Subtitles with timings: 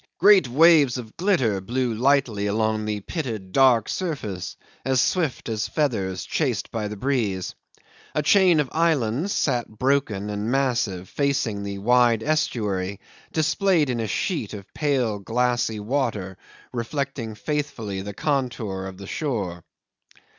[0.17, 6.25] Great waves of glitter blew lightly along the pitted dark surface, as swift as feathers
[6.25, 7.53] chased by the breeze.
[8.15, 12.99] A chain of islands sat broken and massive facing the wide estuary,
[13.31, 16.35] displayed in a sheet of pale glassy water
[16.73, 19.63] reflecting faithfully the contour of the shore.